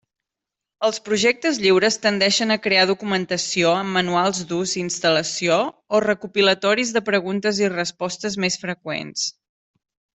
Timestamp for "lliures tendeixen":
1.65-2.55